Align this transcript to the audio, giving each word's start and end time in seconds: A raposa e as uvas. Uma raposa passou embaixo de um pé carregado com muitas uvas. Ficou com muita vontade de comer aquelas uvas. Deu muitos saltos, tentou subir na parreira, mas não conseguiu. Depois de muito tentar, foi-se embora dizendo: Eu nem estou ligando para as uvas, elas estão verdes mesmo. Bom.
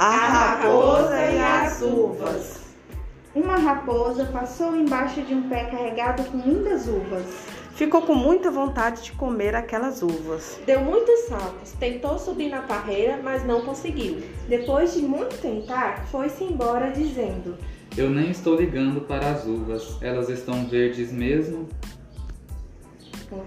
A 0.00 0.28
raposa 0.28 1.18
e 1.24 1.40
as 1.40 1.82
uvas. 1.82 2.60
Uma 3.34 3.56
raposa 3.56 4.26
passou 4.26 4.76
embaixo 4.76 5.22
de 5.22 5.34
um 5.34 5.48
pé 5.48 5.64
carregado 5.64 6.22
com 6.22 6.36
muitas 6.36 6.86
uvas. 6.86 7.26
Ficou 7.74 8.02
com 8.02 8.14
muita 8.14 8.48
vontade 8.48 9.02
de 9.02 9.10
comer 9.10 9.56
aquelas 9.56 10.00
uvas. 10.00 10.60
Deu 10.64 10.80
muitos 10.82 11.26
saltos, 11.26 11.72
tentou 11.80 12.16
subir 12.16 12.48
na 12.48 12.62
parreira, 12.62 13.18
mas 13.20 13.44
não 13.44 13.62
conseguiu. 13.62 14.22
Depois 14.48 14.94
de 14.94 15.02
muito 15.02 15.36
tentar, 15.42 16.06
foi-se 16.12 16.44
embora 16.44 16.92
dizendo: 16.92 17.58
Eu 17.96 18.08
nem 18.08 18.30
estou 18.30 18.54
ligando 18.54 19.00
para 19.00 19.32
as 19.32 19.46
uvas, 19.46 20.00
elas 20.00 20.28
estão 20.28 20.64
verdes 20.68 21.10
mesmo. 21.10 21.68
Bom. 23.28 23.44